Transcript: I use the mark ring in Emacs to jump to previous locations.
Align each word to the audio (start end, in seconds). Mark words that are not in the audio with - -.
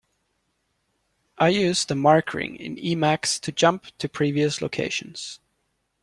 I 1.37 1.49
use 1.49 1.85
the 1.85 1.93
mark 1.93 2.33
ring 2.33 2.55
in 2.55 2.75
Emacs 2.77 3.39
to 3.39 3.51
jump 3.51 3.95
to 3.99 4.09
previous 4.09 4.59
locations. 4.59 5.39